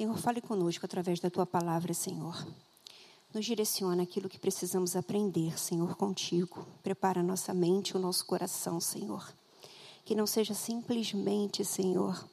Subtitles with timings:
[0.00, 2.46] Senhor, fale conosco através da tua palavra, Senhor.
[3.34, 6.66] Nos direciona aquilo que precisamos aprender, Senhor, contigo.
[6.82, 9.30] Prepara nossa mente, o nosso coração, Senhor.
[10.02, 12.26] Que não seja simplesmente, Senhor,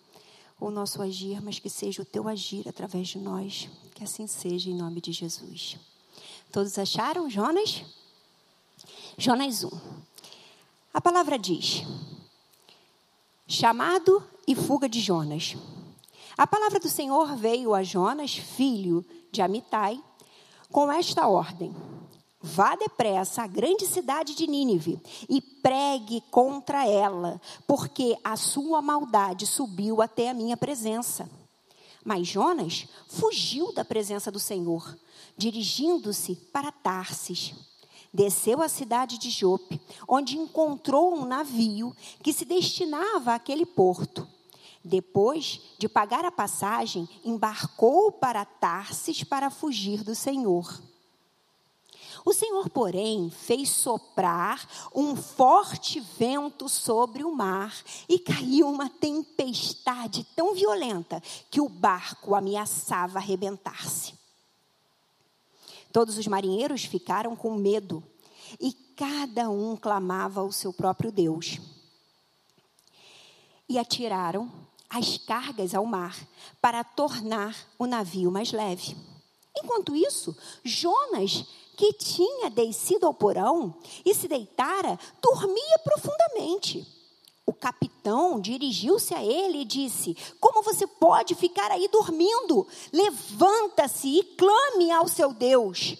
[0.57, 3.67] o nosso agir, mas que seja o teu agir através de nós.
[3.93, 5.77] Que assim seja, em nome de Jesus.
[6.53, 7.83] Todos acharam, Jonas?
[9.17, 9.69] Jonas 1.
[10.93, 11.83] A palavra diz:
[13.45, 15.57] chamado e fuga de Jonas.
[16.37, 19.99] A palavra do Senhor veio a Jonas, filho de Amitai,
[20.71, 21.75] com esta ordem:
[22.39, 29.47] Vá depressa à grande cidade de Nínive e pregue contra ela, porque a sua maldade
[29.47, 31.27] subiu até a minha presença.
[32.05, 34.95] Mas Jonas fugiu da presença do Senhor,
[35.35, 37.55] dirigindo-se para Tarsis.
[38.13, 44.36] Desceu à cidade de Jope, onde encontrou um navio que se destinava àquele porto.
[44.87, 50.81] Depois de pagar a passagem, embarcou para Tarsis para fugir do Senhor.
[52.23, 57.75] O Senhor, porém, fez soprar um forte vento sobre o mar
[58.07, 64.13] e caiu uma tempestade tão violenta que o barco ameaçava arrebentar-se.
[65.91, 68.03] Todos os marinheiros ficaram com medo
[68.59, 71.59] e cada um clamava ao seu próprio Deus.
[73.69, 76.15] E atiraram as cargas ao mar
[76.61, 78.95] para tornar o navio mais leve.
[79.55, 83.75] Enquanto isso, Jonas, que tinha descido ao porão
[84.05, 86.85] e se deitara, dormia profundamente.
[87.45, 92.67] O capitão dirigiu-se a ele e disse: Como você pode ficar aí dormindo?
[92.91, 95.95] Levanta-se e clame ao seu Deus.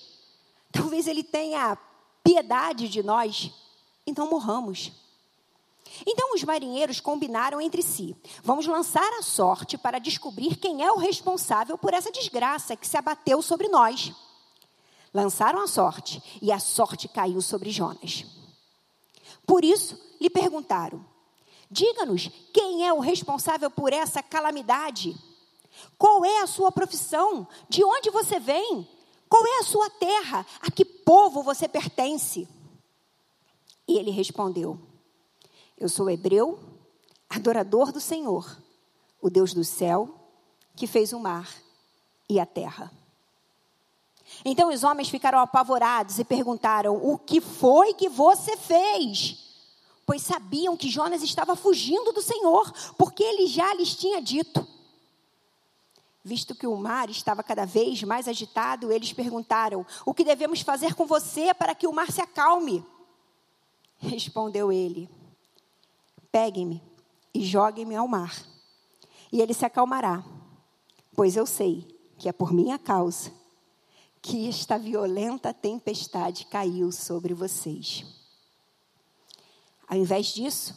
[0.71, 1.77] Talvez ele tenha
[2.23, 3.49] piedade de nós,
[4.05, 4.91] então morramos.
[6.05, 10.97] Então os marinheiros combinaram entre si: vamos lançar a sorte para descobrir quem é o
[10.97, 14.13] responsável por essa desgraça que se abateu sobre nós.
[15.13, 18.25] Lançaram a sorte e a sorte caiu sobre Jonas.
[19.45, 21.03] Por isso lhe perguntaram:
[21.69, 25.15] Diga-nos quem é o responsável por essa calamidade?
[25.97, 27.47] Qual é a sua profissão?
[27.69, 28.87] De onde você vem?
[29.29, 30.45] Qual é a sua terra?
[30.61, 32.47] A que povo você pertence?
[33.87, 34.79] E ele respondeu:
[35.77, 36.59] eu sou hebreu,
[37.29, 38.57] adorador do Senhor,
[39.21, 40.09] o Deus do céu,
[40.75, 41.49] que fez o mar
[42.29, 42.91] e a terra.
[44.43, 49.45] Então os homens ficaram apavorados e perguntaram: O que foi que você fez?
[50.05, 54.65] Pois sabiam que Jonas estava fugindo do Senhor, porque ele já lhes tinha dito.
[56.23, 60.93] Visto que o mar estava cada vez mais agitado, eles perguntaram: O que devemos fazer
[60.93, 62.85] com você para que o mar se acalme?
[63.97, 65.09] Respondeu ele:
[66.37, 66.83] Peguem-me
[67.33, 68.31] e joguem-me ao mar,
[69.31, 70.23] e ele se acalmará,
[71.15, 71.83] pois eu sei
[72.15, 73.31] que é por minha causa
[74.21, 78.05] que esta violenta tempestade caiu sobre vocês.
[79.87, 80.75] Ao invés disso,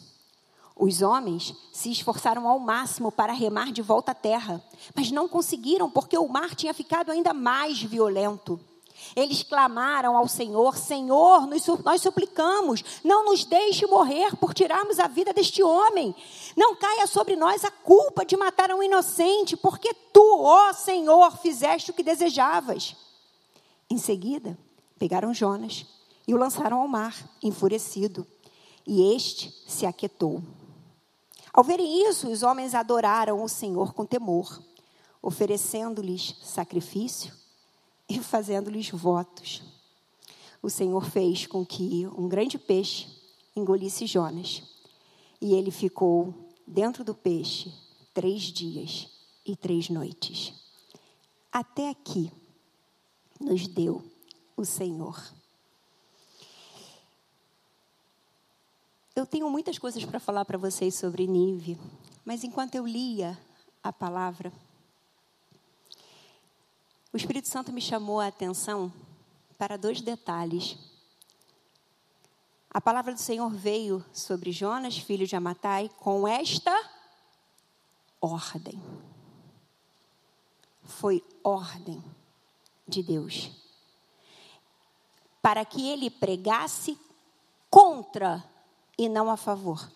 [0.75, 4.65] os homens se esforçaram ao máximo para remar de volta à terra,
[4.97, 8.59] mas não conseguiram porque o mar tinha ficado ainda mais violento.
[9.17, 11.49] Eles clamaram ao Senhor: Senhor,
[11.85, 16.15] nós suplicamos, não nos deixe morrer por tirarmos a vida deste homem.
[16.57, 21.91] Não caia sobre nós a culpa de matar um inocente, porque tu, ó Senhor, fizeste
[21.91, 22.97] o que desejavas.
[23.89, 24.57] Em seguida,
[24.99, 25.87] pegaram Jonas
[26.27, 28.27] e o lançaram ao mar, enfurecido.
[28.87, 30.43] E este se aquietou.
[31.53, 34.63] Ao verem isso, os homens adoraram o Senhor com temor,
[35.21, 37.40] oferecendo-lhes sacrifício
[38.11, 39.63] e fazendo-lhes votos.
[40.61, 43.07] O Senhor fez com que um grande peixe
[43.55, 44.63] engolisse Jonas.
[45.41, 46.35] E ele ficou
[46.67, 47.73] dentro do peixe
[48.13, 49.09] três dias
[49.47, 50.53] e três noites.
[51.53, 52.33] Até aqui
[53.41, 54.05] nos deu
[54.57, 55.33] o Senhor.
[59.15, 61.79] Eu tenho muitas coisas para falar para vocês sobre Nive,
[62.25, 63.39] mas enquanto eu lia
[63.83, 64.53] a palavra,
[67.13, 68.93] o Espírito Santo me chamou a atenção
[69.59, 70.79] para dois detalhes.
[72.71, 76.73] A palavra do Senhor veio sobre Jonas, filho de Amatai, com esta
[78.21, 78.81] ordem.
[80.85, 82.03] Foi ordem
[82.87, 83.51] de Deus.
[85.43, 86.97] Para que ele pregasse
[87.69, 88.45] contra
[88.97, 89.91] e não a favor.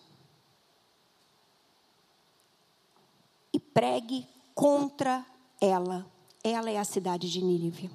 [3.53, 5.25] E pregue contra
[5.61, 6.13] ela
[6.49, 7.89] ela é a cidade de Nínive.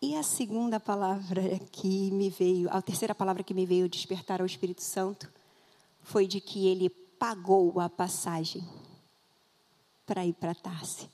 [0.00, 4.46] E a segunda palavra que me veio, a terceira palavra que me veio despertar ao
[4.46, 5.30] Espírito Santo,
[6.02, 8.66] foi de que ele pagou a passagem
[10.06, 11.10] para ir para Tarse.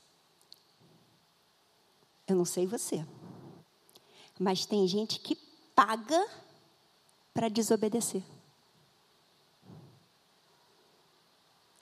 [2.25, 3.05] Eu não sei você,
[4.39, 5.35] mas tem gente que
[5.75, 6.25] paga
[7.33, 8.23] para desobedecer.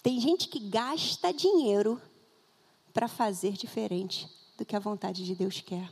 [0.01, 2.01] Tem gente que gasta dinheiro
[2.95, 4.25] para fazer diferente
[4.57, 5.91] do que a vontade de Deus quer.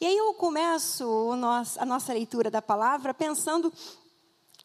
[0.00, 3.72] E aí eu começo nosso, a nossa leitura da palavra pensando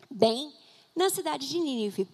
[0.07, 0.53] bem
[0.95, 2.07] na cidade de Nínive.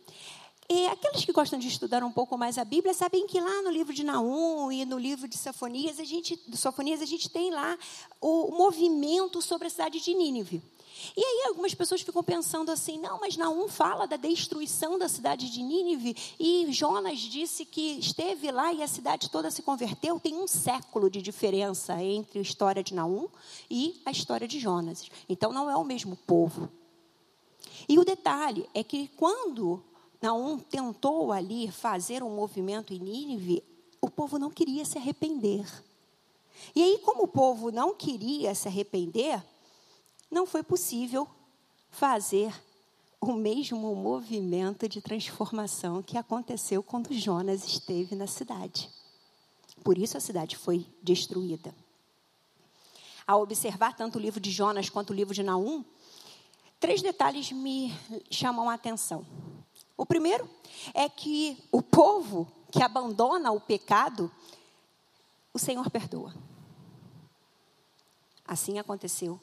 [0.69, 3.69] E aqueles que gostam de estudar um pouco mais a Bíblia sabem que lá no
[3.69, 7.77] livro de Naum e no livro de Sofonias, a gente, Sofonias, a gente tem lá
[8.21, 10.63] o movimento sobre a cidade de Nínive.
[11.15, 15.49] E aí algumas pessoas ficam pensando assim, não, mas Naum fala da destruição da cidade
[15.49, 20.19] de Nínive e Jonas disse que esteve lá e a cidade toda se converteu.
[20.19, 23.27] Tem um século de diferença entre a história de Naum
[23.69, 25.09] e a história de Jonas.
[25.27, 26.69] Então não é o mesmo povo.
[27.87, 29.83] E o detalhe é que quando
[30.21, 33.63] Naum tentou ali fazer um movimento em Nínive,
[34.01, 35.65] o povo não queria se arrepender.
[36.75, 39.43] E aí, como o povo não queria se arrepender,
[40.29, 41.27] não foi possível
[41.89, 42.53] fazer
[43.21, 48.89] o mesmo movimento de transformação que aconteceu quando Jonas esteve na cidade.
[49.83, 51.73] Por isso a cidade foi destruída.
[53.25, 55.83] Ao observar tanto o livro de Jonas quanto o livro de Naum,
[56.79, 57.91] três detalhes me
[58.29, 59.25] chamam a atenção.
[59.97, 60.47] O primeiro
[60.93, 64.29] é que o povo que abandona o pecado,
[65.53, 66.35] o Senhor perdoa.
[68.45, 69.39] Assim aconteceu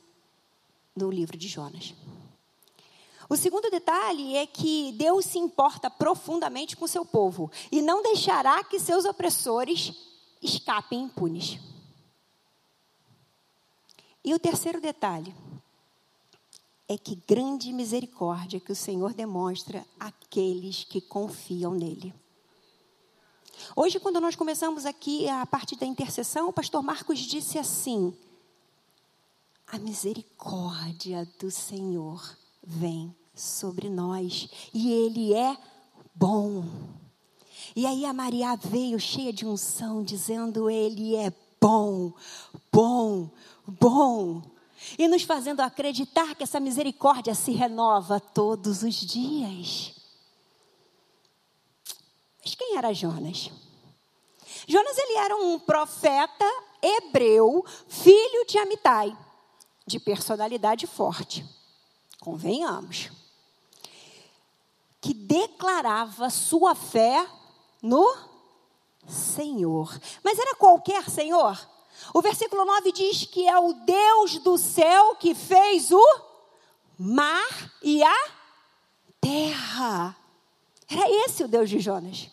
[0.95, 1.95] no livro de Jonas.
[3.29, 8.63] O segundo detalhe é que Deus se importa profundamente com seu povo e não deixará
[8.63, 9.95] que seus opressores
[10.43, 11.59] escapem impunes.
[14.25, 15.35] E o terceiro detalhe
[16.89, 22.15] é que grande misericórdia que o Senhor demonstra àqueles que confiam nele.
[23.75, 28.17] Hoje, quando nós começamos aqui a parte da intercessão, o pastor Marcos disse assim:
[29.73, 35.57] a misericórdia do Senhor vem sobre nós e Ele é
[36.15, 36.63] bom.
[37.75, 42.13] E aí a Maria veio cheia de unção, dizendo: Ele é bom,
[42.71, 43.31] bom,
[43.67, 44.43] bom
[44.99, 49.95] e nos fazendo acreditar que essa misericórdia se renova todos os dias.
[52.45, 53.51] Mas quem era Jonas?
[54.69, 56.45] Jonas ele era um profeta
[56.83, 59.17] hebreu, filho de Amitai,
[59.87, 61.45] de personalidade forte.
[62.21, 63.11] Convenhamos.
[65.01, 67.27] Que declarava sua fé
[67.83, 68.17] no
[69.09, 69.99] Senhor.
[70.23, 71.59] Mas era qualquer Senhor?
[72.15, 76.21] O versículo 9 diz que é o Deus do céu que fez o
[76.99, 78.31] mar e a
[79.21, 80.17] terra.
[80.89, 82.31] Era esse o Deus de Jonas.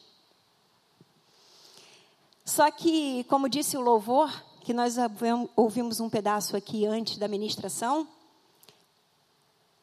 [2.46, 4.32] Só que, como disse o louvor,
[4.70, 4.98] que nós
[5.56, 8.08] ouvimos um pedaço aqui antes da ministração,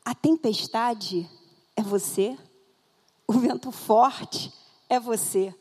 [0.05, 1.29] a tempestade
[1.75, 2.39] é você,
[3.27, 4.53] o vento forte
[4.89, 5.53] é você.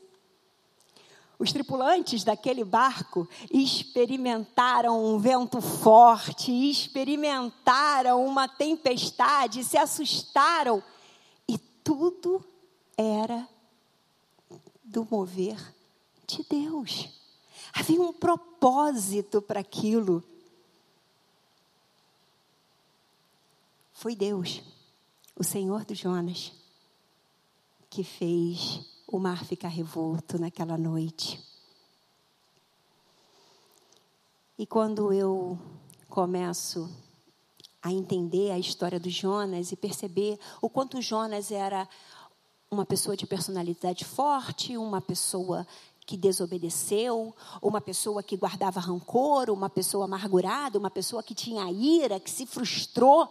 [1.40, 10.80] Os tripulantes daquele barco experimentaram um vento forte, experimentaram uma tempestade, se assustaram
[11.48, 12.44] e tudo
[12.96, 13.48] era
[14.84, 15.74] do mover
[16.28, 17.25] de Deus.
[17.78, 20.24] Havia um propósito para aquilo.
[23.92, 24.62] Foi Deus,
[25.38, 26.52] o Senhor dos Jonas,
[27.90, 31.38] que fez o mar ficar revolto naquela noite.
[34.58, 35.58] E quando eu
[36.08, 36.90] começo
[37.82, 41.86] a entender a história do Jonas e perceber o quanto Jonas era
[42.70, 45.66] uma pessoa de personalidade forte, uma pessoa
[46.06, 52.20] que desobedeceu, uma pessoa que guardava rancor, uma pessoa amargurada, uma pessoa que tinha ira,
[52.20, 53.28] que se frustrou,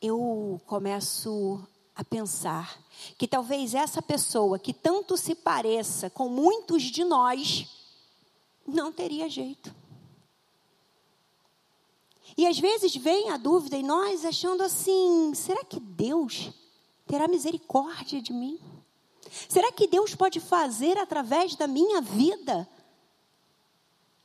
[0.00, 1.60] eu começo
[1.96, 2.78] a pensar
[3.16, 7.66] que talvez essa pessoa que tanto se pareça com muitos de nós
[8.66, 9.74] não teria jeito.
[12.36, 16.52] E às vezes vem a dúvida em nós achando assim: será que Deus
[17.06, 18.60] terá misericórdia de mim?
[19.48, 22.68] Será que Deus pode fazer através da minha vida?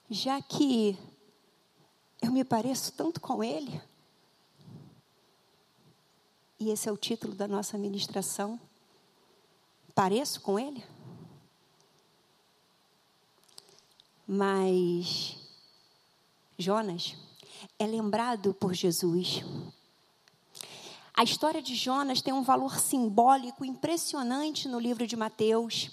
[0.10, 0.98] Já que
[2.22, 3.82] eu me pareço tanto com Ele?
[6.64, 8.58] E esse é o título da nossa ministração.
[9.94, 10.82] Pareço com ele?
[14.26, 15.38] Mas
[16.58, 17.18] Jonas
[17.78, 19.44] é lembrado por Jesus.
[21.16, 25.92] A história de Jonas tem um valor simbólico impressionante no livro de Mateus.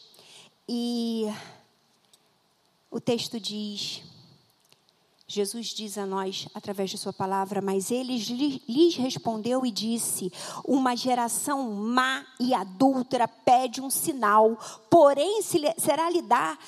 [0.66, 1.26] E
[2.90, 4.02] o texto diz:
[5.28, 8.16] Jesus diz a nós, através de Sua palavra, mas ele
[8.66, 10.32] lhes respondeu e disse:
[10.64, 14.58] Uma geração má e adúltera pede um sinal,
[14.88, 16.58] porém será lhe dar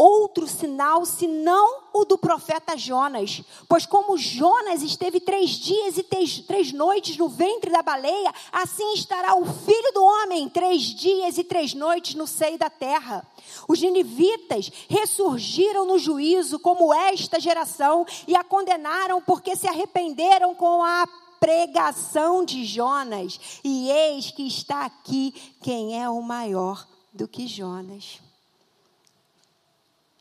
[0.00, 3.42] outro sinal senão o do profeta Jonas.
[3.68, 8.94] Pois como Jonas esteve três dias e três, três, noites no ventre da baleia, assim
[8.94, 13.26] estará o filho do homem três dias e três noites no seio da terra.
[13.68, 20.82] Os ninivitas ressurgiram no juízo como esta geração e a condenaram porque se arrependeram com
[20.82, 21.06] a
[21.38, 23.60] pregação de Jonas.
[23.62, 28.29] E eis que está aqui quem é o maior do que Jonas.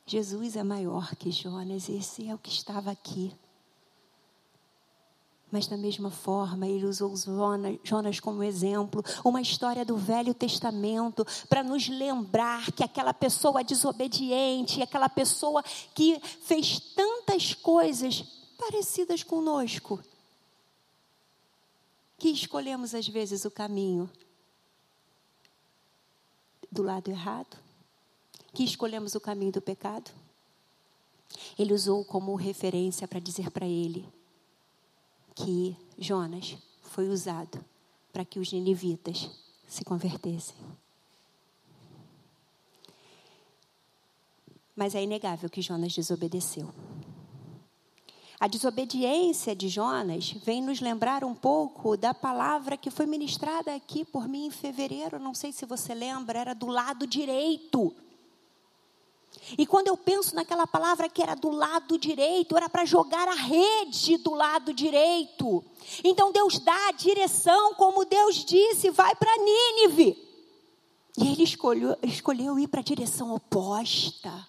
[0.10, 3.32] Jesus é maior que Jonas, esse é o que estava aqui.
[5.52, 7.14] Mas da mesma forma, ele usou
[7.84, 14.82] Jonas como exemplo, uma história do Velho Testamento, para nos lembrar que aquela pessoa desobediente,
[14.82, 15.62] aquela pessoa
[15.94, 18.24] que fez tantas coisas
[18.58, 20.04] parecidas conosco,
[22.18, 24.10] que escolhemos às vezes o caminho
[26.72, 27.69] do lado errado,
[28.54, 30.12] que escolhemos o caminho do pecado?
[31.58, 34.08] Ele usou como referência para dizer para ele
[35.36, 37.64] que Jonas foi usado
[38.12, 39.30] para que os ninivitas
[39.68, 40.56] se convertessem.
[44.76, 46.74] Mas é inegável que Jonas desobedeceu.
[48.40, 54.06] A desobediência de Jonas vem nos lembrar um pouco da palavra que foi ministrada aqui
[54.06, 55.20] por mim em fevereiro.
[55.20, 57.94] Não sei se você lembra, era do lado direito.
[59.58, 63.34] E quando eu penso naquela palavra que era do lado direito, era para jogar a
[63.34, 65.64] rede do lado direito.
[66.04, 70.18] Então Deus dá a direção, como Deus disse, vai para Nínive.
[71.18, 74.48] E ele escolheu, escolheu ir para a direção oposta.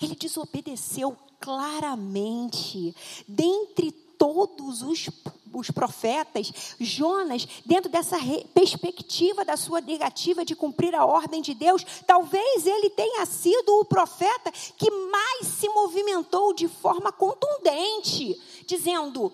[0.00, 2.94] Ele desobedeceu claramente.
[3.26, 5.08] Dentre todos os,
[5.54, 8.18] os profetas, Jonas, dentro dessa
[8.52, 13.84] perspectiva da sua negativa de cumprir a ordem de Deus, talvez ele tenha sido o
[13.84, 19.32] profeta que mais se movimentou de forma contundente, dizendo: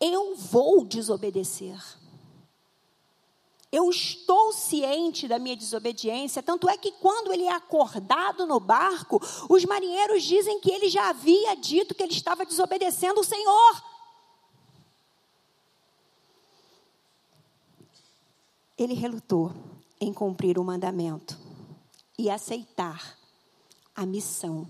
[0.00, 1.78] Eu vou desobedecer.
[3.70, 9.20] Eu estou ciente da minha desobediência, tanto é que quando ele é acordado no barco,
[9.46, 13.87] os marinheiros dizem que ele já havia dito que ele estava desobedecendo o Senhor.
[18.78, 19.52] Ele relutou
[20.00, 21.36] em cumprir o mandamento
[22.16, 23.18] e aceitar
[23.94, 24.68] a missão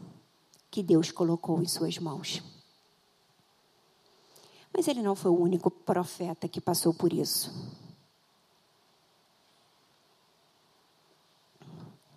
[0.70, 2.42] que Deus colocou em suas mãos.
[4.72, 7.52] Mas ele não foi o único profeta que passou por isso.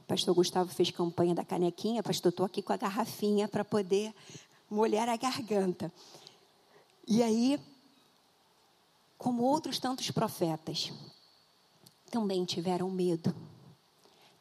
[0.08, 4.14] Pastor Gustavo fez campanha da canequinha, pastor, estou aqui com a garrafinha para poder
[4.70, 5.92] molhar a garganta.
[7.08, 7.60] E aí,
[9.18, 10.92] como outros tantos profetas,
[12.12, 13.34] também tiveram medo,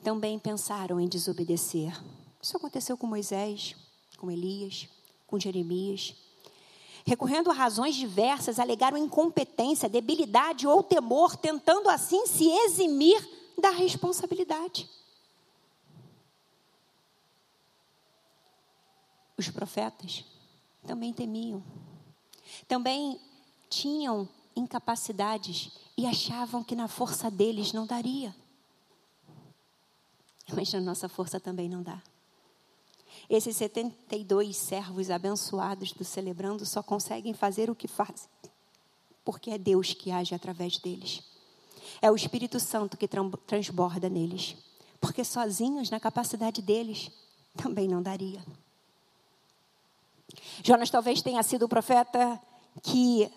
[0.03, 1.97] também pensaram em desobedecer.
[2.43, 3.77] Isso aconteceu com Moisés,
[4.19, 4.89] com Elias,
[5.27, 6.15] com Jeremias.
[7.07, 14.91] Recorrendo a razões diversas, alegaram incompetência, debilidade ou temor, tentando assim se eximir da responsabilidade.
[19.37, 20.25] Os profetas
[20.87, 21.63] também temiam,
[22.67, 23.19] também
[23.69, 24.29] tinham
[24.61, 28.35] incapacidades e achavam que na força deles não daria.
[30.53, 32.01] Mas na nossa força também não dá.
[33.29, 38.29] Esses 72 servos abençoados do celebrando só conseguem fazer o que fazem,
[39.25, 41.23] porque é Deus que age através deles.
[42.03, 43.09] É o Espírito Santo que
[43.47, 44.57] transborda neles,
[45.01, 47.11] porque sozinhos, na capacidade deles,
[47.57, 48.45] também não daria.
[50.63, 52.41] Jonas talvez tenha sido o profeta
[52.83, 53.31] que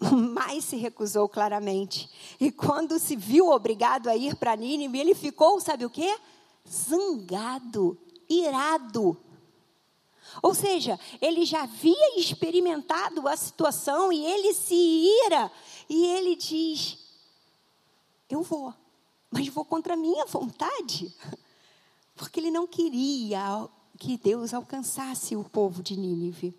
[0.00, 2.08] mais se recusou claramente.
[2.40, 6.16] E quando se viu obrigado a ir para Nínive, ele ficou, sabe o quê?
[6.68, 7.98] Zangado,
[8.28, 9.16] irado.
[10.42, 14.74] Ou seja, ele já havia experimentado a situação e ele se
[15.26, 15.50] ira
[15.88, 16.98] e ele diz:
[18.28, 18.74] Eu vou,
[19.30, 21.14] mas vou contra a minha vontade.
[22.16, 26.54] Porque ele não queria que Deus alcançasse o povo de Nínive.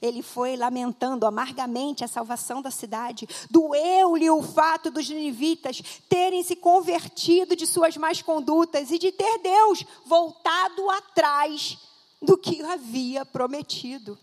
[0.00, 3.28] Ele foi lamentando amargamente a salvação da cidade.
[3.50, 9.38] Doeu-lhe o fato dos ninivitas terem se convertido de suas más condutas e de ter
[9.38, 11.78] Deus voltado atrás
[12.20, 14.18] do que havia prometido.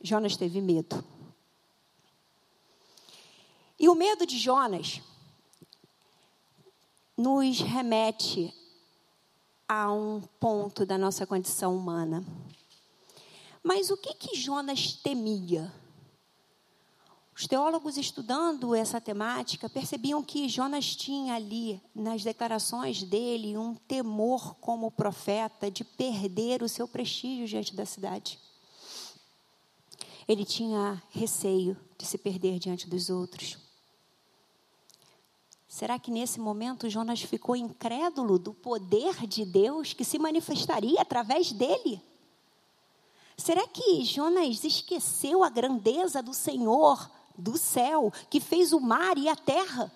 [0.00, 1.04] Jonas teve medo.
[3.78, 5.02] E o medo de Jonas
[7.16, 8.54] nos remete
[9.68, 12.24] a um ponto da nossa condição humana.
[13.66, 15.74] Mas o que que Jonas temia?
[17.34, 24.54] Os teólogos estudando essa temática percebiam que Jonas tinha ali, nas declarações dele, um temor
[24.60, 28.38] como profeta de perder o seu prestígio diante da cidade.
[30.28, 33.58] Ele tinha receio de se perder diante dos outros.
[35.66, 41.50] Será que nesse momento Jonas ficou incrédulo do poder de Deus que se manifestaria através
[41.50, 42.00] dele?
[43.36, 49.28] Será que Jonas esqueceu a grandeza do Senhor do céu, que fez o mar e
[49.28, 49.92] a terra.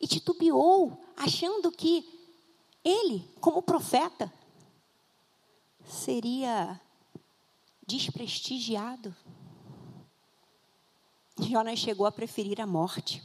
[0.00, 2.06] E titubeou, achando que
[2.84, 4.32] ele, como profeta,
[5.86, 6.80] seria
[7.86, 9.14] desprestigiado.
[11.38, 13.22] Jonas chegou a preferir a morte,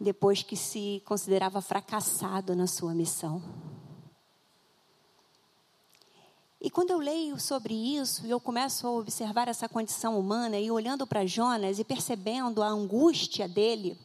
[0.00, 3.42] depois que se considerava fracassado na sua missão.
[6.60, 10.70] E quando eu leio sobre isso, e eu começo a observar essa condição humana, e
[10.70, 13.98] olhando para Jonas e percebendo a angústia dele,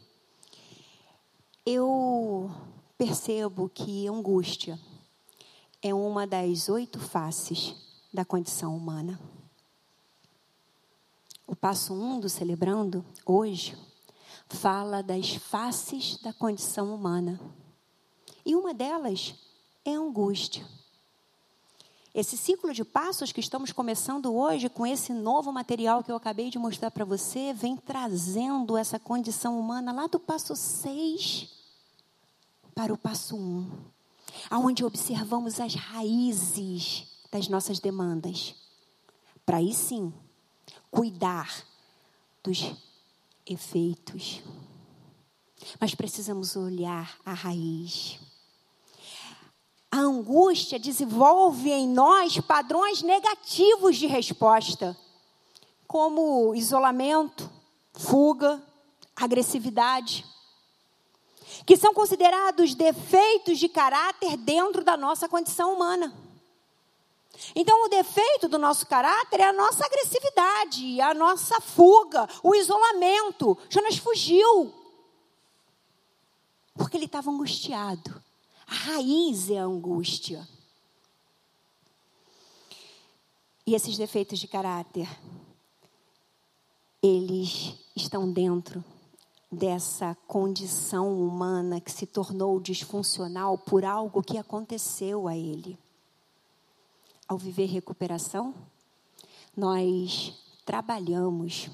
[1.66, 2.52] eu
[2.98, 4.80] percebo que angústia
[5.82, 7.76] é uma das oito faces
[8.14, 9.20] da condição humana.
[11.48, 13.78] O passo um do Celebrando, hoje,
[14.48, 17.40] fala das faces da condição humana.
[18.46, 19.34] E uma delas
[19.84, 20.66] é angústia.
[22.14, 26.50] Esse ciclo de passos que estamos começando hoje, com esse novo material que eu acabei
[26.50, 31.48] de mostrar para você, vem trazendo essa condição humana lá do passo 6
[32.76, 33.72] para o passo 1,
[34.50, 38.56] aonde observamos as raízes das nossas demandas.
[39.46, 40.14] Para aí sim,
[40.90, 41.66] cuidar
[42.44, 42.76] dos
[43.46, 44.42] efeitos.
[45.80, 48.20] Mas precisamos olhar a raiz
[49.92, 54.98] a angústia desenvolve em nós padrões negativos de resposta,
[55.86, 57.52] como isolamento,
[57.94, 58.64] fuga,
[59.14, 60.26] agressividade,
[61.66, 66.16] que são considerados defeitos de caráter dentro da nossa condição humana.
[67.54, 73.58] Então, o defeito do nosso caráter é a nossa agressividade, a nossa fuga, o isolamento.
[73.70, 74.74] Jonas fugiu,
[76.76, 78.31] porque ele estava angustiado.
[78.72, 80.48] A raiz é a angústia.
[83.68, 85.10] E esses defeitos de caráter,
[87.04, 88.82] eles estão dentro
[89.52, 95.78] dessa condição humana que se tornou disfuncional por algo que aconteceu a ele.
[97.28, 98.56] Ao viver recuperação,
[99.56, 100.34] nós
[100.66, 101.70] trabalhamos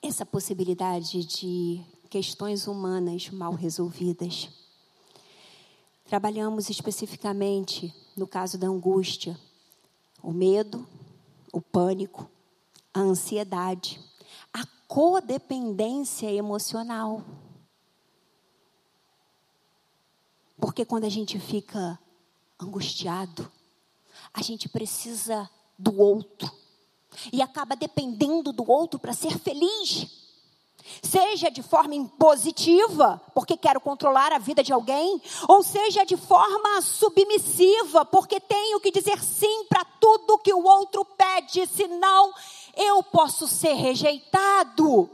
[0.00, 4.67] essa possibilidade de questões humanas mal resolvidas.
[6.08, 9.38] Trabalhamos especificamente no caso da angústia,
[10.22, 10.88] o medo,
[11.52, 12.30] o pânico,
[12.94, 14.00] a ansiedade,
[14.50, 17.22] a codependência emocional.
[20.56, 21.98] Porque quando a gente fica
[22.58, 23.52] angustiado,
[24.32, 25.46] a gente precisa
[25.78, 26.50] do outro
[27.30, 30.17] e acaba dependendo do outro para ser feliz.
[31.02, 36.80] Seja de forma impositiva, porque quero controlar a vida de alguém, ou seja de forma
[36.82, 42.32] submissiva, porque tenho que dizer sim para tudo que o outro pede, senão
[42.76, 45.10] eu posso ser rejeitado.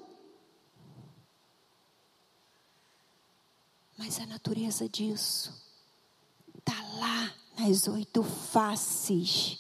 [3.97, 5.53] Mas a natureza disso
[6.59, 9.59] está lá nas oito faces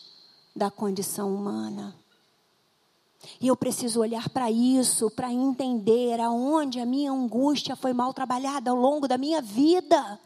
[0.54, 1.96] da condição humana.
[3.40, 8.70] E eu preciso olhar para isso, para entender aonde a minha angústia foi mal trabalhada
[8.70, 10.20] ao longo da minha vida.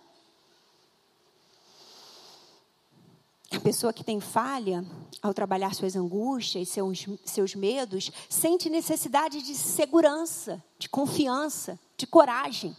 [3.50, 4.84] A pessoa que tem falha
[5.22, 12.76] ao trabalhar suas angústias, seus, seus medos, sente necessidade de segurança, de confiança, de coragem.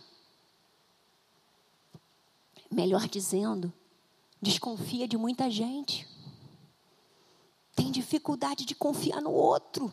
[2.72, 3.74] Melhor dizendo,
[4.40, 6.08] desconfia de muita gente.
[7.76, 9.92] Tem dificuldade de confiar no outro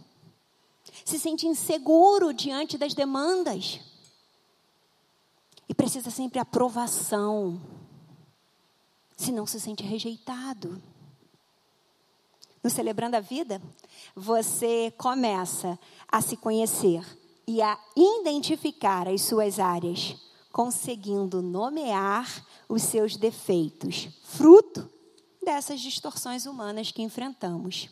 [1.04, 3.80] se sente inseguro diante das demandas.
[5.68, 7.60] E precisa sempre aprovação.
[9.16, 10.80] Senão se sente rejeitado.
[12.62, 13.62] No Celebrando a Vida,
[14.14, 17.04] você começa a se conhecer
[17.46, 20.16] e a identificar as suas áreas,
[20.50, 24.90] conseguindo nomear os seus defeitos, fruto
[25.40, 27.88] dessas distorções humanas que enfrentamos.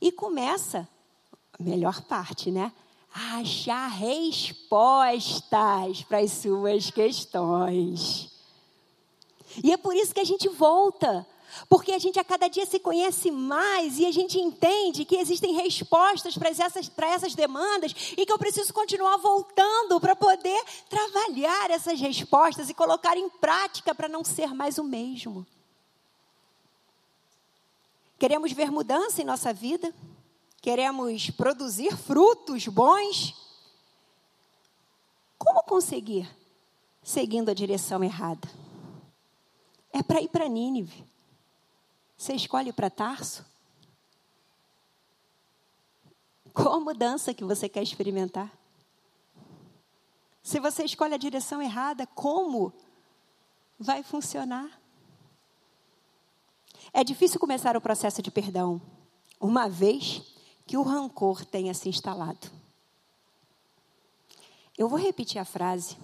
[0.00, 0.86] E começa
[1.58, 2.72] a melhor parte, né?
[3.12, 5.42] Achar respostas
[6.02, 8.30] para as suas questões.
[9.62, 11.26] E é por isso que a gente volta
[11.68, 15.54] porque a gente a cada dia se conhece mais e a gente entende que existem
[15.54, 21.70] respostas para essas, para essas demandas e que eu preciso continuar voltando para poder trabalhar
[21.70, 25.46] essas respostas e colocar em prática para não ser mais o mesmo.
[28.18, 29.94] Queremos ver mudança em nossa vida?
[30.66, 33.36] Queremos produzir frutos bons?
[35.38, 36.28] Como conseguir?
[37.04, 38.48] Seguindo a direção errada.
[39.92, 41.06] É para ir para Nínive.
[42.16, 43.46] Você escolhe para Tarso?
[46.52, 48.52] Qual mudança que você quer experimentar?
[50.42, 52.72] Se você escolhe a direção errada, como
[53.78, 54.68] vai funcionar?
[56.92, 58.82] É difícil começar o processo de perdão,
[59.40, 60.34] uma vez
[60.66, 62.50] que o rancor tenha se instalado.
[64.76, 65.96] Eu vou repetir a frase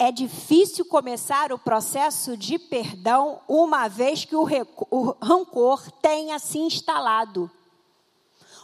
[0.00, 4.46] é difícil começar o processo de perdão uma vez que o,
[4.90, 7.50] o rancor tenha se instalado.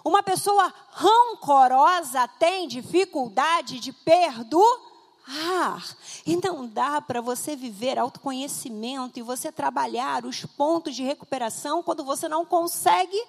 [0.03, 5.85] Uma pessoa rancorosa tem dificuldade de perdoar.
[6.25, 12.03] E não dá para você viver autoconhecimento e você trabalhar os pontos de recuperação quando
[12.03, 13.23] você não consegue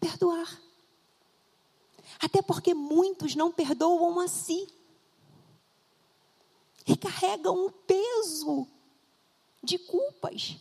[0.00, 0.60] perdoar.
[2.18, 4.66] Até porque muitos não perdoam a si
[6.86, 8.66] e carregam o peso
[9.62, 10.56] de culpas.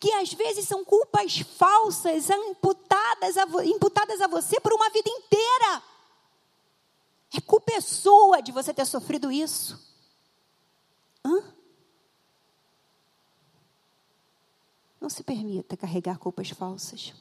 [0.00, 5.82] Que às vezes são culpas falsas, imputadas a, imputadas a você por uma vida inteira.
[7.36, 9.78] É culpa sua de você ter sofrido isso.
[11.24, 11.54] Hã?
[15.00, 17.12] Não se permita carregar culpas falsas.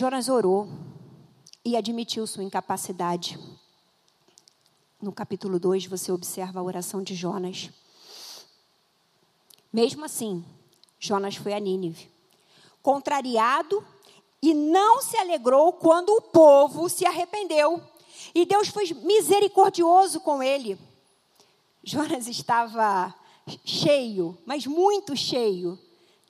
[0.00, 0.66] Jonas orou
[1.62, 3.38] e admitiu sua incapacidade
[4.98, 7.68] no capítulo 2, você observa a oração de Jonas.
[9.70, 10.42] Mesmo assim,
[10.98, 12.10] Jonas foi a Nínive,
[12.82, 13.86] contrariado
[14.40, 17.82] e não se alegrou quando o povo se arrependeu.
[18.34, 20.78] E Deus foi misericordioso com ele.
[21.84, 23.14] Jonas estava
[23.66, 25.78] cheio, mas muito cheio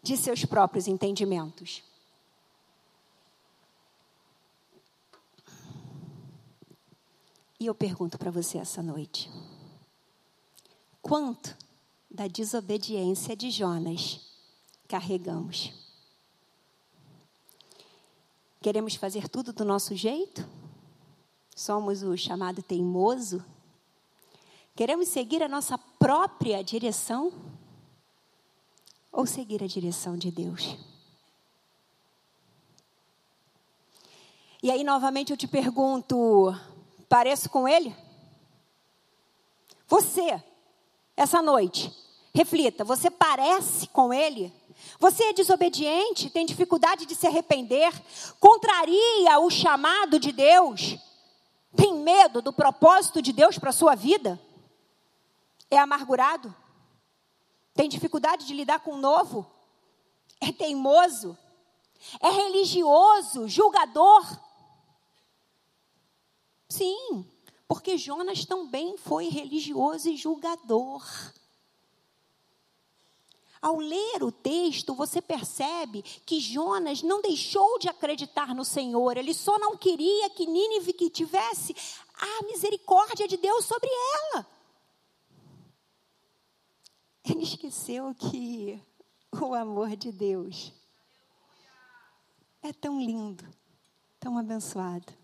[0.02, 1.88] de seus próprios entendimentos.
[7.60, 9.30] E eu pergunto para você essa noite:
[11.02, 11.54] quanto
[12.10, 14.18] da desobediência de Jonas
[14.88, 15.70] carregamos?
[18.62, 20.48] Queremos fazer tudo do nosso jeito?
[21.54, 23.44] Somos o chamado teimoso?
[24.74, 27.30] Queremos seguir a nossa própria direção?
[29.12, 30.78] Ou seguir a direção de Deus?
[34.62, 36.54] E aí, novamente, eu te pergunto:
[37.10, 37.92] Pareço com ele?
[39.88, 40.40] Você,
[41.16, 41.92] essa noite,
[42.32, 44.54] reflita: você parece com ele?
[45.00, 47.92] Você é desobediente, tem dificuldade de se arrepender,
[48.38, 50.98] contraria o chamado de Deus,
[51.74, 54.40] tem medo do propósito de Deus para a sua vida?
[55.68, 56.54] É amargurado?
[57.74, 59.50] Tem dificuldade de lidar com o novo?
[60.40, 61.36] É teimoso?
[62.20, 64.24] É religioso, julgador?
[66.70, 67.26] Sim,
[67.66, 71.04] porque Jonas também foi religioso e julgador.
[73.60, 79.34] Ao ler o texto, você percebe que Jonas não deixou de acreditar no Senhor, ele
[79.34, 81.74] só não queria que Nínive que tivesse
[82.14, 84.46] a misericórdia de Deus sobre ela.
[87.24, 88.80] Ele esqueceu que
[89.32, 90.72] o amor de Deus
[92.62, 93.44] é tão lindo,
[94.20, 95.19] tão abençoado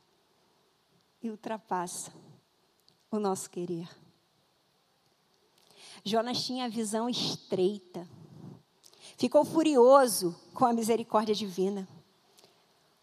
[1.26, 2.12] e ultrapassa
[3.10, 3.88] o nosso querer.
[6.04, 8.08] Jonas tinha a visão estreita.
[9.16, 11.88] Ficou furioso com a misericórdia divina.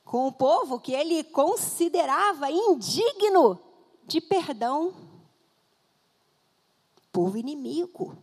[0.06, 3.60] Com o povo que ele considerava indigno
[4.06, 4.94] de perdão.
[7.12, 8.18] Povo inimigo.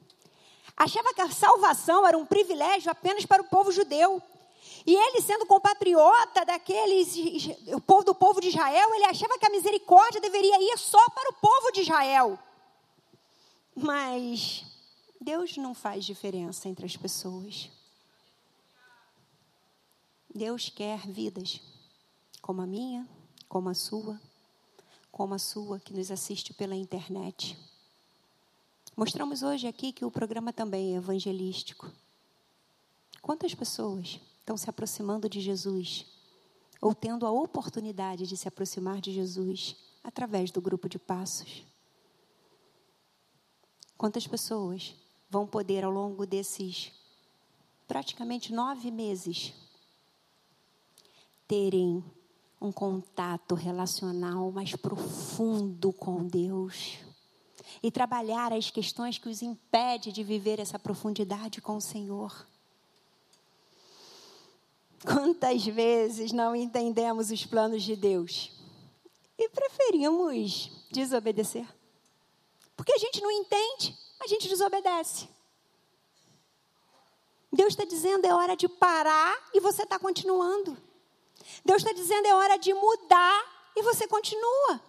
[0.76, 4.22] Achava que a salvação era um privilégio apenas para o povo judeu.
[4.86, 7.14] E ele, sendo compatriota daqueles,
[8.04, 11.72] do povo de Israel, ele achava que a misericórdia deveria ir só para o povo
[11.72, 12.38] de Israel.
[13.74, 14.64] Mas
[15.20, 17.70] Deus não faz diferença entre as pessoas.
[20.34, 21.60] Deus quer vidas
[22.40, 23.06] como a minha,
[23.48, 24.20] como a sua,
[25.10, 27.58] como a sua que nos assiste pela internet.
[28.96, 31.90] Mostramos hoje aqui que o programa também é evangelístico.
[33.20, 34.20] Quantas pessoas?
[34.40, 36.06] Estão se aproximando de Jesus
[36.80, 41.64] ou tendo a oportunidade de se aproximar de Jesus através do grupo de passos.
[43.96, 44.94] Quantas pessoas
[45.28, 46.92] vão poder, ao longo desses
[47.86, 49.52] praticamente nove meses,
[51.46, 52.02] terem
[52.60, 56.98] um contato relacional mais profundo com Deus
[57.82, 62.46] e trabalhar as questões que os impede de viver essa profundidade com o Senhor.
[65.04, 68.52] Quantas vezes não entendemos os planos de Deus
[69.38, 71.66] e preferimos desobedecer?
[72.76, 75.28] Porque a gente não entende, a gente desobedece.
[77.52, 80.76] Deus está dizendo é hora de parar e você está continuando.
[81.64, 84.80] Deus está dizendo é hora de mudar e você continua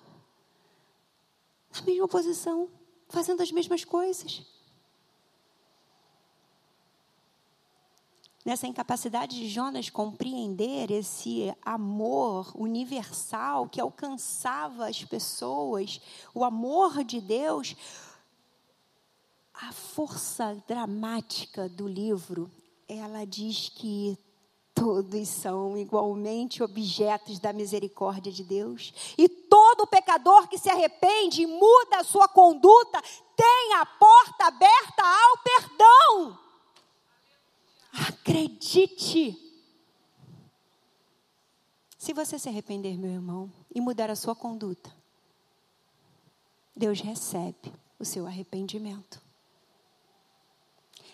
[1.74, 2.70] na mesma posição,
[3.08, 4.42] fazendo as mesmas coisas.
[8.44, 16.02] Nessa incapacidade de Jonas compreender esse amor universal que alcançava as pessoas,
[16.34, 17.76] o amor de Deus,
[19.54, 22.50] a força dramática do livro,
[22.88, 24.18] ela diz que
[24.74, 28.92] todos são igualmente objetos da misericórdia de Deus.
[29.20, 33.00] E todo pecador que se arrepende e muda a sua conduta
[33.36, 36.51] tem a porta aberta ao perdão.
[38.32, 39.38] Acredite.
[41.98, 44.90] Se você se arrepender, meu irmão, e mudar a sua conduta,
[46.74, 49.22] Deus recebe o seu arrependimento.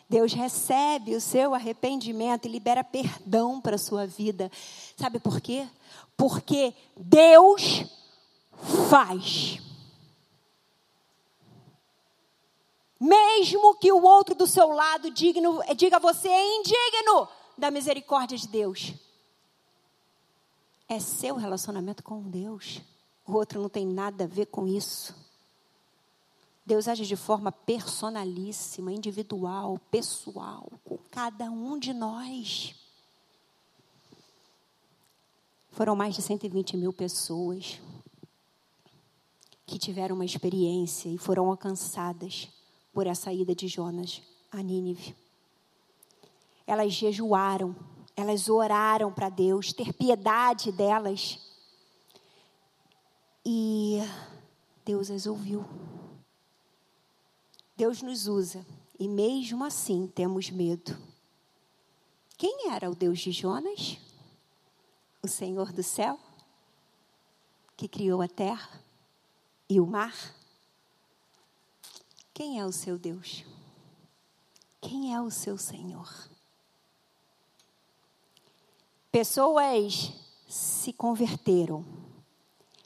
[0.08, 4.52] Deus recebe o seu arrependimento e libera perdão para a sua vida.
[4.96, 5.68] Sabe por quê?
[6.16, 7.84] Porque Deus
[8.90, 9.60] faz.
[13.00, 18.48] Mesmo que o outro do seu lado digno, diga você é indigno da misericórdia de
[18.48, 18.94] Deus.
[20.90, 22.82] É seu relacionamento com Deus.
[23.26, 25.16] O outro não tem nada a ver com isso.
[26.66, 32.76] Deus age de forma personalíssima, individual, pessoal, com cada um de nós.
[35.72, 37.80] Foram mais de 120 mil pessoas
[39.66, 42.50] que tiveram uma experiência e foram alcançadas
[42.98, 45.16] por essa ida de Jonas a Nínive.
[46.66, 47.76] Elas jejuaram,
[48.16, 51.38] elas oraram para Deus ter piedade delas.
[53.46, 54.00] E
[54.84, 55.64] Deus as ouviu.
[57.76, 58.66] Deus nos usa
[59.00, 60.98] e mesmo assim temos medo.
[62.36, 64.00] Quem era o Deus de Jonas?
[65.22, 66.18] O Senhor do céu,
[67.76, 68.82] que criou a terra
[69.70, 70.37] e o mar?
[72.38, 73.44] Quem é o seu Deus?
[74.80, 76.08] Quem é o seu Senhor?
[79.12, 80.14] Pessoas
[80.48, 81.84] se converteram,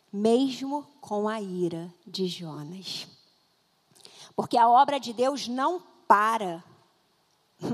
[0.09, 3.09] mesmo com a ira de Jonas.
[4.37, 6.63] Porque a obra de Deus não para.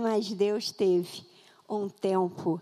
[0.02, 1.28] Mas Deus teve
[1.70, 2.60] um tempo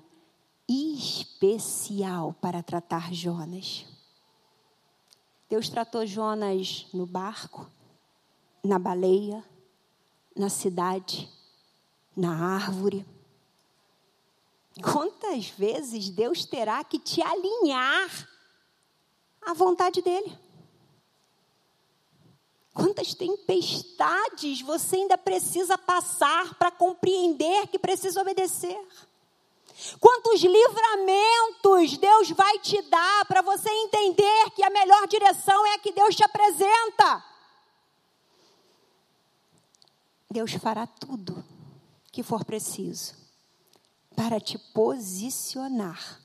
[0.67, 3.85] especial para tratar Jonas.
[5.49, 7.71] Deus tratou Jonas no barco,
[8.65, 9.43] na baleia,
[10.35, 11.29] na cidade,
[12.15, 13.05] na árvore.
[14.81, 18.27] Quantas vezes Deus terá que te alinhar
[19.41, 20.37] à vontade dEle?
[22.73, 28.77] Quantas tempestades você ainda precisa passar para compreender que precisa obedecer?
[29.99, 35.79] Quantos livramentos Deus vai te dar para você entender que a melhor direção é a
[35.79, 37.34] que Deus te apresenta?
[40.35, 41.45] Deus fará tudo
[42.11, 43.15] que for preciso
[44.17, 46.21] para te posicionar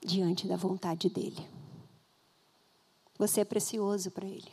[0.00, 1.46] diante da vontade dEle.
[3.18, 4.50] Você é precioso para Ele.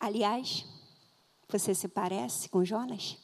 [0.00, 0.64] Aliás,
[1.46, 3.18] você se parece com Jonas?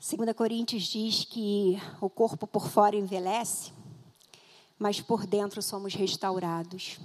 [0.00, 3.72] 2 Coríntios diz que o corpo por fora envelhece,
[4.76, 6.98] mas por dentro somos restaurados.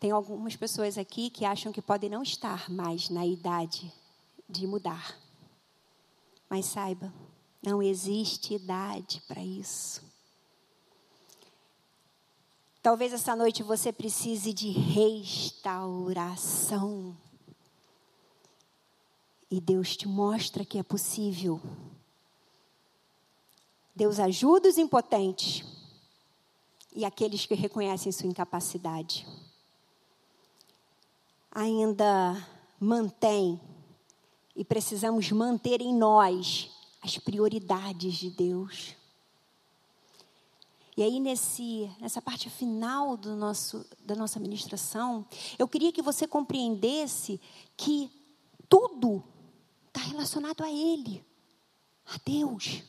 [0.00, 3.92] Tem algumas pessoas aqui que acham que podem não estar mais na idade
[4.48, 5.14] de mudar.
[6.48, 7.12] Mas saiba,
[7.62, 10.02] não existe idade para isso.
[12.82, 17.14] Talvez essa noite você precise de restauração.
[19.50, 21.60] E Deus te mostra que é possível.
[23.94, 25.62] Deus ajuda os impotentes
[26.96, 29.26] e aqueles que reconhecem sua incapacidade.
[31.50, 32.46] Ainda
[32.78, 33.60] mantém
[34.54, 36.70] e precisamos manter em nós
[37.02, 38.94] as prioridades de Deus.
[40.96, 45.26] E aí, nesse, nessa parte final do nosso, da nossa ministração,
[45.58, 47.40] eu queria que você compreendesse
[47.76, 48.10] que
[48.68, 49.24] tudo
[49.88, 51.24] está relacionado a Ele,
[52.06, 52.82] a Deus.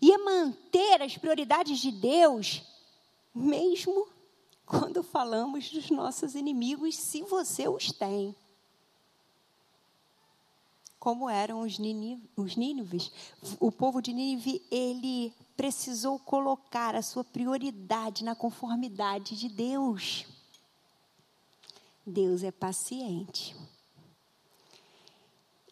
[0.00, 2.62] E é manter as prioridades de Deus,
[3.34, 4.06] mesmo
[4.66, 8.34] quando falamos dos nossos inimigos, se você os tem
[11.02, 13.10] como eram os, Nínives.
[13.58, 20.24] O povo de Nínive, ele precisou colocar a sua prioridade na conformidade de Deus.
[22.06, 23.56] Deus é paciente.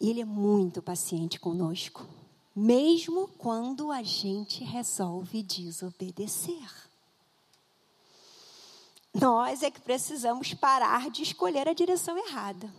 [0.01, 2.05] Ele é muito paciente conosco,
[2.53, 6.90] mesmo quando a gente resolve desobedecer.
[9.13, 12.71] Nós é que precisamos parar de escolher a direção errada.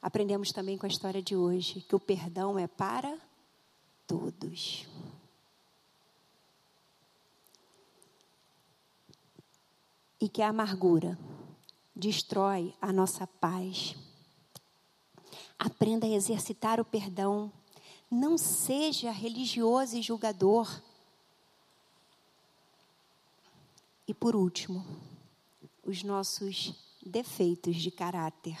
[0.00, 3.16] Aprendemos também com a história de hoje que o perdão é para
[4.04, 4.84] todos.
[10.20, 11.16] E que a amargura
[11.94, 13.94] destrói a nossa paz.
[15.56, 17.52] Aprenda a exercitar o perdão.
[18.10, 20.82] Não seja religioso e julgador.
[24.12, 24.84] E por último,
[25.82, 28.60] os nossos defeitos de caráter.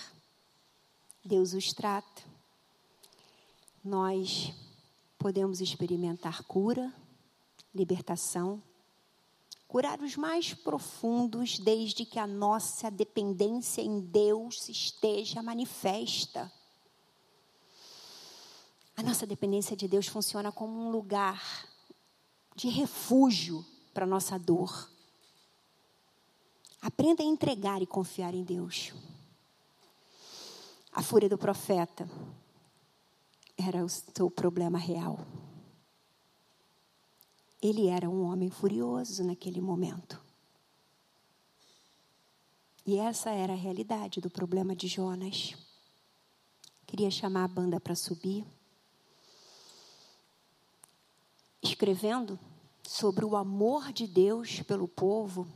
[1.22, 2.22] Deus os trata.
[3.84, 4.50] Nós
[5.18, 6.90] podemos experimentar cura,
[7.74, 8.62] libertação,
[9.68, 16.50] curar os mais profundos, desde que a nossa dependência em Deus esteja manifesta.
[18.96, 21.68] A nossa dependência de Deus funciona como um lugar
[22.56, 23.62] de refúgio
[23.92, 24.90] para a nossa dor.
[26.82, 28.92] Aprenda a entregar e confiar em Deus.
[30.92, 32.10] A fúria do profeta
[33.56, 35.24] era o seu problema real.
[37.62, 40.20] Ele era um homem furioso naquele momento.
[42.84, 45.54] E essa era a realidade do problema de Jonas.
[46.84, 48.44] Queria chamar a banda para subir.
[51.62, 52.36] Escrevendo
[52.82, 55.46] sobre o amor de Deus pelo povo,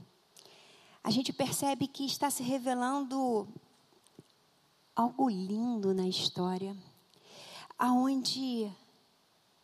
[1.06, 3.46] a gente percebe que está se revelando
[4.92, 6.76] algo lindo na história,
[7.78, 8.68] aonde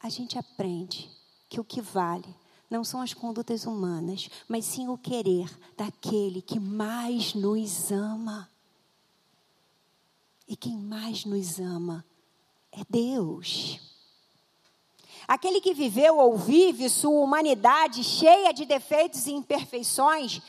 [0.00, 1.11] a gente aprende
[1.48, 2.33] que o que vale
[2.70, 8.48] não são as condutas humanas, mas sim o querer daquele que mais nos ama.
[10.46, 12.05] E quem mais nos ama
[12.70, 13.81] é Deus.
[15.26, 20.40] Aquele que viveu ou vive sua humanidade cheia de defeitos e imperfeições,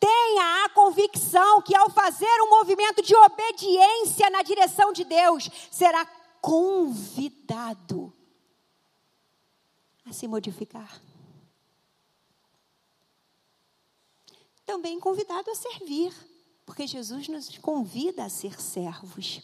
[0.00, 6.06] Tenha a convicção que ao fazer um movimento de obediência na direção de Deus, será
[6.40, 8.10] convidado
[10.06, 11.00] a se modificar.
[14.64, 16.14] Também convidado a servir,
[16.64, 19.42] porque Jesus nos convida a ser servos,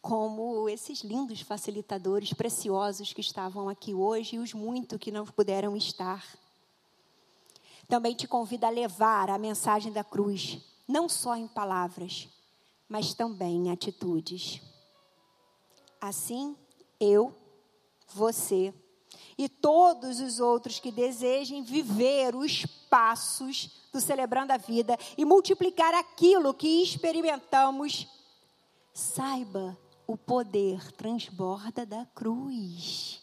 [0.00, 5.76] como esses lindos facilitadores preciosos que estavam aqui hoje e os muito que não puderam
[5.76, 6.24] estar
[7.92, 12.26] também te convida a levar a mensagem da cruz, não só em palavras,
[12.88, 14.62] mas também em atitudes.
[16.00, 16.56] Assim,
[16.98, 17.36] eu,
[18.08, 18.72] você
[19.36, 25.92] e todos os outros que desejem viver os passos do Celebrando a Vida e multiplicar
[25.92, 28.08] aquilo que experimentamos,
[28.94, 29.76] saiba
[30.06, 33.21] o poder transborda da cruz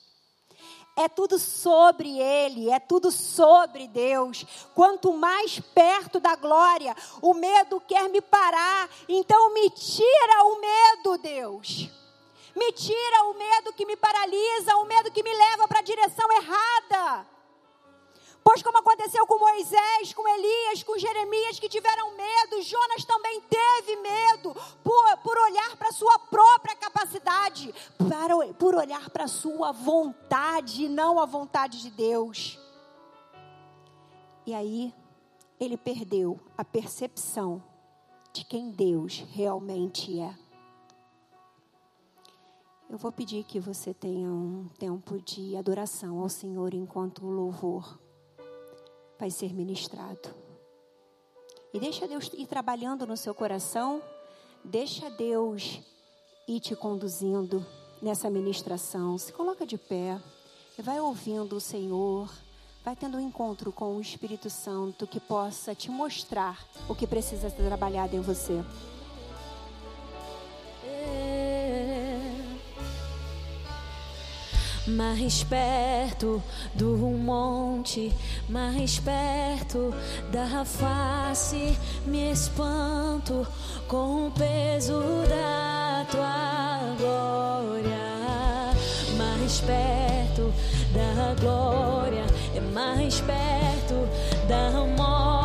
[0.99, 4.45] é tudo sobre Ele, é tudo sobre Deus.
[4.75, 11.17] Quanto mais perto da glória, o medo quer me parar, então me tira o medo,
[11.17, 11.89] Deus.
[12.53, 16.28] Me tira o medo que me paralisa, o medo que me leva para a direção
[16.34, 17.26] errada.
[18.43, 23.95] Pois, como aconteceu com Moisés, com Elias, com Jeremias, que tiveram medo, Jonas também teve
[23.97, 29.71] medo, por, por olhar para a sua própria capacidade, para, por olhar para a sua
[29.71, 32.57] vontade e não a vontade de Deus.
[34.45, 34.93] E aí,
[35.59, 37.61] ele perdeu a percepção
[38.33, 40.35] de quem Deus realmente é.
[42.89, 47.99] Eu vou pedir que você tenha um tempo de adoração ao Senhor enquanto louvor
[49.20, 50.34] vai ser ministrado.
[51.74, 54.01] E deixa Deus ir trabalhando no seu coração,
[54.63, 55.82] deixa Deus
[56.47, 57.63] ir te conduzindo
[58.01, 59.17] nessa ministração.
[59.17, 60.20] Se coloca de pé
[60.78, 62.32] e vai ouvindo o Senhor,
[62.84, 67.49] vai tendo um encontro com o Espírito Santo que possa te mostrar o que precisa
[67.49, 68.63] ser trabalhado em você.
[74.89, 76.41] Mais perto
[76.73, 78.11] do monte,
[78.47, 79.93] mais perto
[80.31, 83.45] da face, me espanto
[83.87, 87.97] com o peso da tua glória,
[89.17, 90.53] mais perto
[90.93, 92.25] da glória,
[92.55, 94.07] é mais perto
[94.47, 95.38] da morte,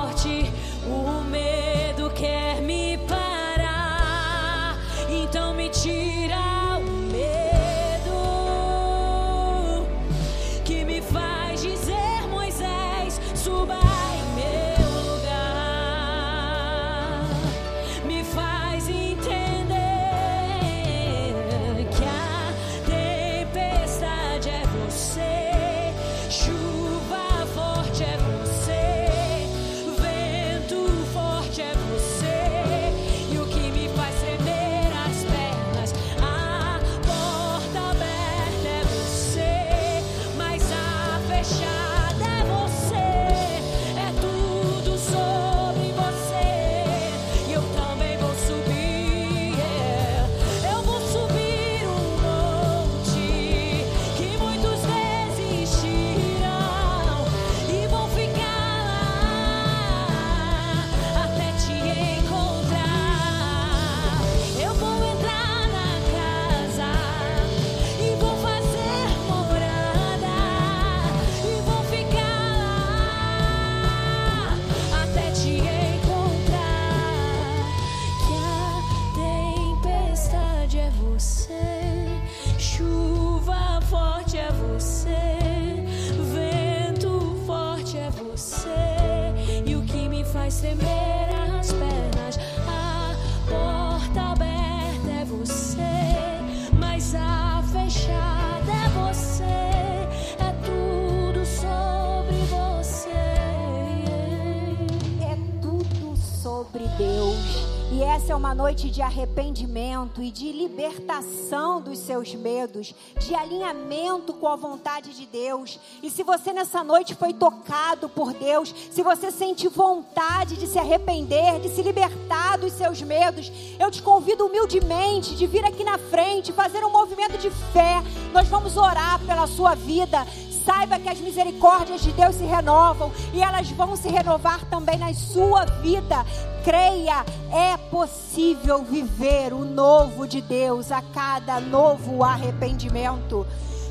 [108.55, 115.27] noite de arrependimento e de libertação dos seus medos, de alinhamento com a vontade de
[115.27, 115.79] Deus.
[116.03, 120.79] E se você nessa noite foi tocado por Deus, se você sente vontade de se
[120.79, 125.99] arrepender, de se libertar dos seus medos, eu te convido humildemente de vir aqui na
[125.99, 128.03] frente, fazer um movimento de fé.
[128.33, 130.27] Nós vamos orar pela sua vida.
[130.65, 135.13] Saiba que as misericórdias de Deus se renovam e elas vão se renovar também na
[135.13, 136.25] sua vida.
[136.65, 143.47] Creia, é possível viver o novo de Deus a cada novo arrependimento.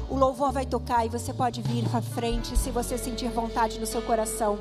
[0.09, 3.85] O louvor vai tocar e você pode vir para frente se você sentir vontade no
[3.85, 4.57] seu coração.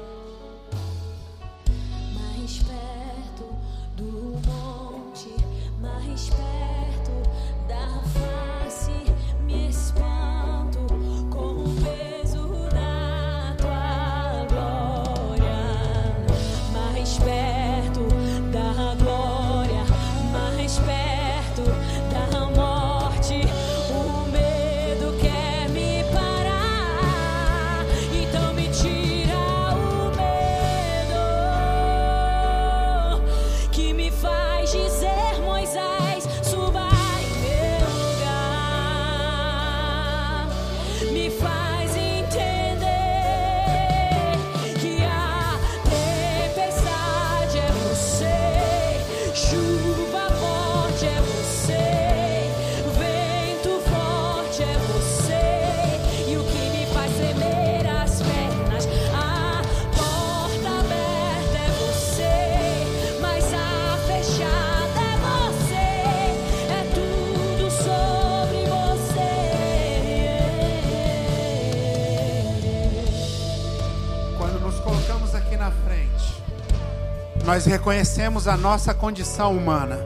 [77.52, 79.98] Nós reconhecemos a nossa condição humana,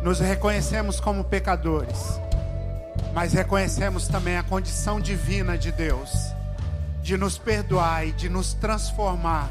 [0.00, 2.20] nos reconhecemos como pecadores,
[3.12, 6.12] mas reconhecemos também a condição divina de Deus,
[7.02, 9.50] de nos perdoar e de nos transformar,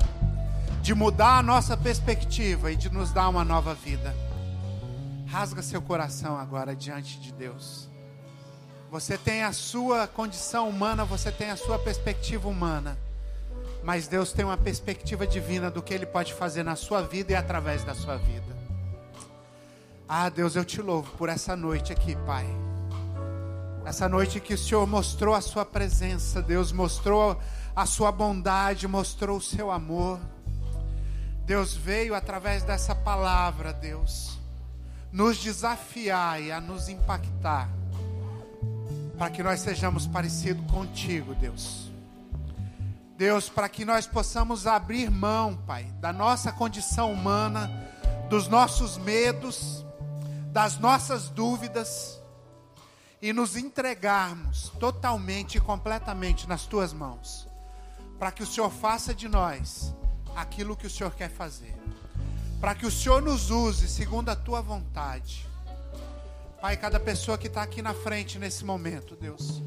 [0.81, 4.15] de mudar a nossa perspectiva e de nos dar uma nova vida.
[5.27, 7.89] Rasga seu coração agora diante de Deus.
[8.89, 12.97] Você tem a sua condição humana, você tem a sua perspectiva humana.
[13.87, 17.35] Mas Deus tem uma perspectiva divina do que Ele pode fazer na sua vida e
[17.35, 18.53] através da sua vida.
[20.05, 22.45] Ah, Deus, eu te louvo por essa noite aqui, Pai.
[23.85, 27.39] Essa noite que o Senhor mostrou a Sua presença, Deus mostrou
[27.73, 30.19] a Sua bondade, mostrou o Seu amor.
[31.45, 34.37] Deus veio através dessa palavra, Deus,
[35.13, 37.69] nos desafiar e a nos impactar
[39.17, 41.87] para que nós sejamos parecidos contigo, Deus.
[43.17, 47.67] Deus, para que nós possamos abrir mão, Pai, da nossa condição humana,
[48.29, 49.83] dos nossos medos,
[50.51, 52.21] das nossas dúvidas
[53.19, 57.47] e nos entregarmos totalmente e completamente nas tuas mãos,
[58.19, 59.95] para que o Senhor faça de nós
[60.35, 61.75] aquilo que o Senhor quer fazer,
[62.61, 65.47] para que o Senhor nos use segundo a tua vontade.
[66.61, 69.63] Pai, cada pessoa que está aqui na frente nesse momento, Deus,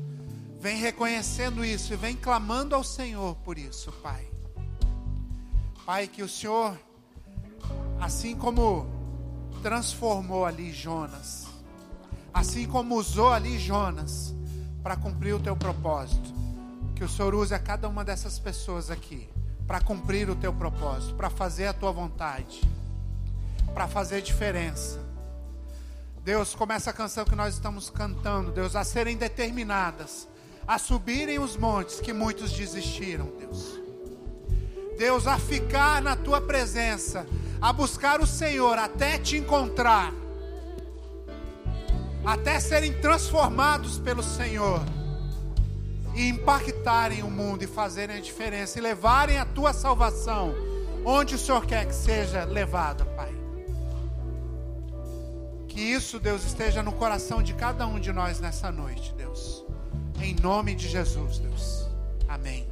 [0.60, 4.28] vem reconhecendo isso e vem clamando ao Senhor por isso, Pai.
[5.86, 6.78] Pai, que o Senhor,
[7.98, 8.86] assim como
[9.62, 11.46] transformou ali Jonas,
[12.32, 14.34] assim como usou ali Jonas
[14.82, 16.30] para cumprir o teu propósito,
[16.94, 19.30] que o Senhor use a cada uma dessas pessoas aqui
[19.66, 22.60] para cumprir o teu propósito, para fazer a tua vontade,
[23.72, 25.00] para fazer diferença.
[26.22, 30.28] Deus, como essa canção que nós estamos cantando, Deus, a serem determinadas,
[30.70, 33.80] a subirem os montes que muitos desistiram, Deus.
[34.96, 37.26] Deus, a ficar na tua presença,
[37.60, 40.14] a buscar o Senhor até te encontrar,
[42.24, 44.80] até serem transformados pelo Senhor
[46.14, 50.54] e impactarem o mundo e fazerem a diferença e levarem a tua salvação
[51.04, 53.34] onde o Senhor quer que seja levada, Pai.
[55.66, 59.68] Que isso, Deus, esteja no coração de cada um de nós nessa noite, Deus.
[60.22, 61.88] Em nome de Jesus, Deus.
[62.28, 62.69] Amém.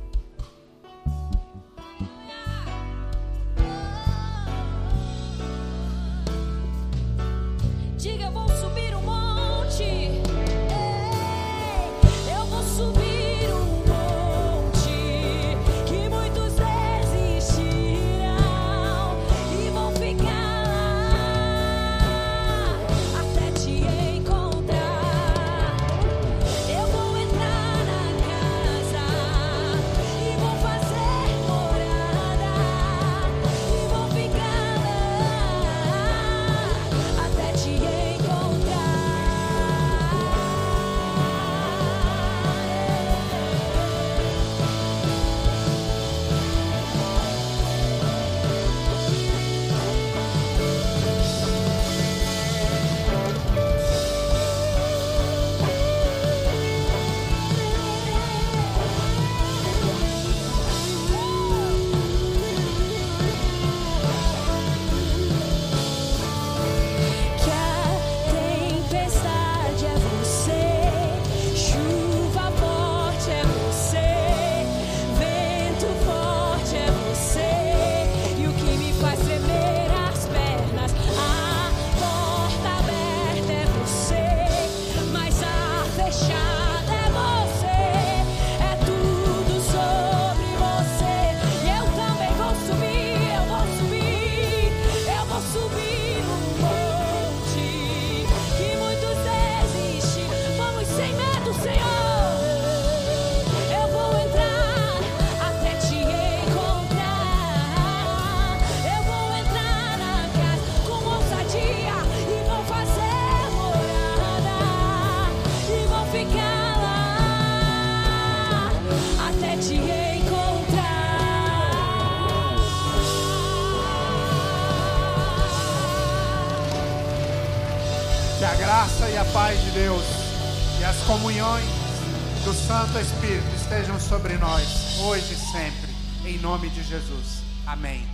[132.99, 135.95] Santo Espírito estejam sobre nós, hoje e sempre,
[136.25, 137.45] em nome de Jesus.
[137.65, 138.05] Amém.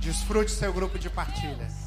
[0.00, 1.85] Desfrute seu grupo de partilha.